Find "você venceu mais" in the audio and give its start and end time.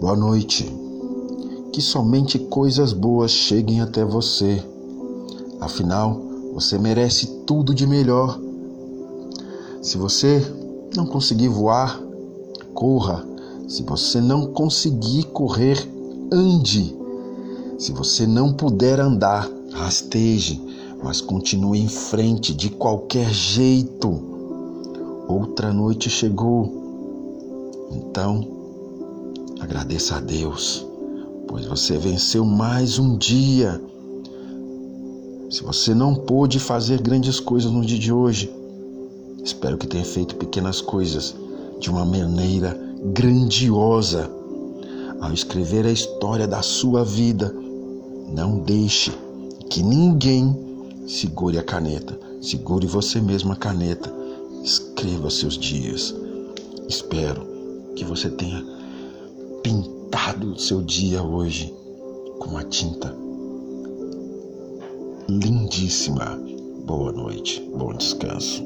31.66-32.98